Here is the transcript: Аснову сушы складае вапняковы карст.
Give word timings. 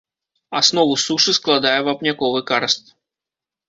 Аснову 0.59 0.95
сушы 1.03 1.37
складае 1.41 1.77
вапняковы 1.91 2.45
карст. 2.53 2.95